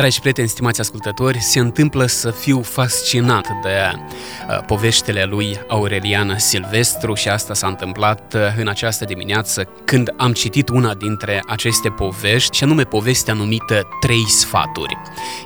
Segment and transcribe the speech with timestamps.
[0.00, 7.14] Dragi prieteni, stimați ascultători, se întâmplă să fiu fascinat de uh, poveștile lui Aurelian Silvestru
[7.14, 12.56] și asta s-a întâmplat uh, în această dimineață când am citit una dintre aceste povești
[12.56, 14.96] și anume povestea numită Trei sfaturi.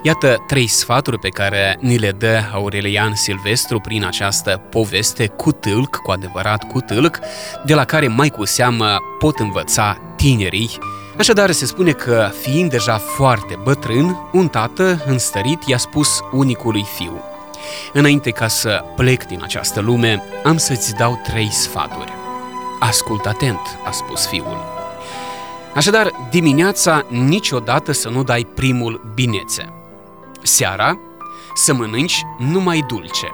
[0.02, 5.96] Iată trei sfaturi pe care ni le dă Aurelian Silvestru prin această poveste cu tâlc,
[5.96, 7.18] cu adevărat cu tâlc,
[7.64, 10.70] de la care mai cu seamă pot învăța tinerii
[11.18, 17.22] Așadar, se spune că, fiind deja foarte bătrân, un tată înstărit i-a spus unicului fiu
[17.92, 22.12] Înainte ca să plec din această lume, am să-ți dau trei sfaturi.
[22.80, 24.64] Ascult atent, a spus fiul.
[25.74, 29.72] Așadar, dimineața niciodată să nu dai primul binețe.
[30.42, 30.98] Seara,
[31.54, 33.26] să mănânci numai dulce.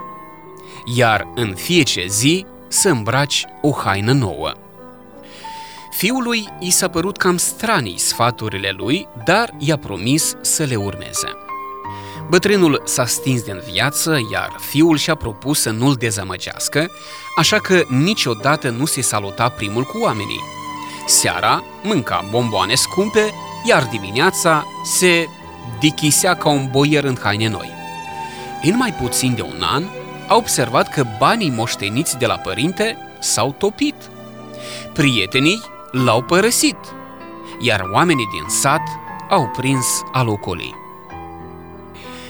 [0.84, 4.52] Iar în fiecare zi să îmbraci o haină nouă.
[5.90, 11.28] Fiului i s-a părut cam stranii sfaturile lui, dar i-a promis să le urmeze.
[12.28, 16.90] Bătrânul s-a stins din viață, iar fiul și-a propus să nu-l dezamăgească,
[17.36, 20.40] așa că niciodată nu se saluta primul cu oamenii.
[21.06, 23.34] Seara mânca bomboane scumpe,
[23.64, 25.28] iar dimineața se
[25.78, 27.70] dichisea ca un boier în haine noi.
[28.62, 29.84] În mai puțin de un an,
[30.28, 33.94] a observat că banii moșteniți de la părinte s-au topit.
[34.92, 36.76] Prietenii l-au părăsit,
[37.58, 38.82] iar oamenii din sat
[39.28, 40.74] au prins alocolii.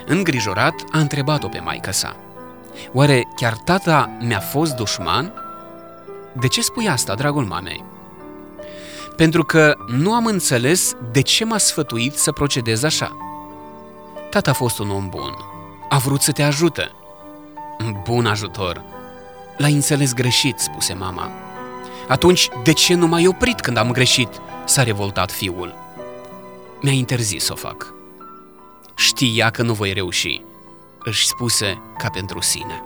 [0.07, 2.17] Îngrijorat, a întrebat-o pe maică sa.
[2.93, 5.33] Oare chiar tata mi-a fost dușman?
[6.33, 7.85] De ce spui asta, dragul mamei?
[9.17, 13.17] Pentru că nu am înțeles de ce m-a sfătuit să procedez așa.
[14.31, 15.35] Tata a fost un om bun.
[15.89, 16.91] A vrut să te ajute.
[18.03, 18.83] Bun ajutor.
[19.57, 21.31] L-ai înțeles greșit, spuse mama.
[22.11, 24.29] Atunci, de ce nu m-ai oprit când am greșit?
[24.65, 25.75] S-a revoltat fiul.
[26.81, 27.95] Mi-a interzis să o fac.
[28.97, 30.43] Știa că nu voi reuși,
[31.05, 32.83] își spuse ca pentru sine.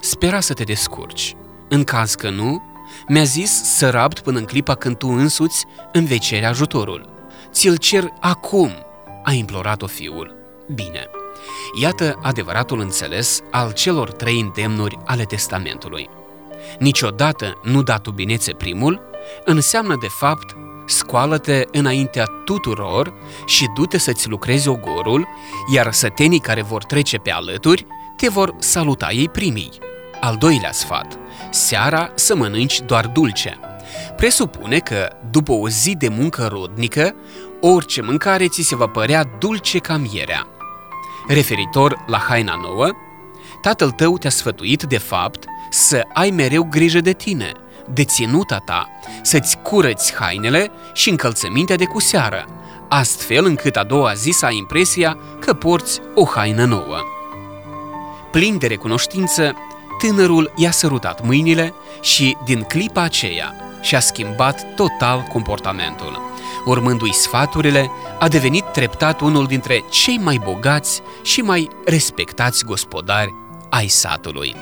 [0.00, 1.36] Spera să te descurci.
[1.68, 2.62] În caz că nu,
[3.08, 7.08] mi-a zis să rabt până în clipa când tu însuți îmi vei cere ajutorul.
[7.52, 8.70] Ți-l cer acum,
[9.24, 10.34] a implorat-o fiul.
[10.74, 11.10] Bine,
[11.80, 16.08] iată adevăratul înțeles al celor trei îndemnuri ale testamentului
[16.78, 19.00] niciodată nu da tu binețe primul,
[19.44, 23.12] înseamnă de fapt scoală-te înaintea tuturor
[23.46, 25.28] și du-te să-ți lucrezi ogorul,
[25.74, 27.86] iar sătenii care vor trece pe alături
[28.16, 29.78] te vor saluta ei primii.
[30.20, 31.18] Al doilea sfat,
[31.50, 33.58] seara să mănânci doar dulce.
[34.16, 37.14] Presupune că, după o zi de muncă rodnică,
[37.60, 40.46] orice mâncare ți se va părea dulce ca mierea.
[41.28, 42.90] Referitor la haina nouă,
[43.60, 47.52] tatăl tău te-a sfătuit, de fapt, să ai mereu grijă de tine,
[47.92, 48.88] de ținuta ta,
[49.22, 52.46] să-ți curăți hainele și încălțămintea de cu seară,
[52.88, 56.98] astfel încât a doua zi să ai impresia că porți o haină nouă.
[58.30, 59.54] Plin de recunoștință,
[59.98, 66.27] tânărul i-a sărutat mâinile și, din clipa aceea, și-a schimbat total comportamentul.
[66.64, 73.34] Urmându-i sfaturile, a devenit treptat unul dintre cei mai bogați și mai respectați gospodari
[73.68, 74.54] ai satului.